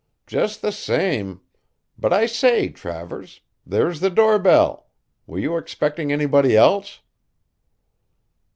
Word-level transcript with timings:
"Just 0.25 0.63
the 0.63 0.71
same 0.71 1.41
but 1.95 2.11
I 2.11 2.25
say, 2.25 2.69
Travers, 2.69 3.41
there's 3.67 3.99
the 3.99 4.09
door 4.09 4.39
bell. 4.39 4.87
Were 5.27 5.37
you 5.37 5.57
expecting 5.57 6.11
anybody 6.11 6.57
else." 6.57 7.01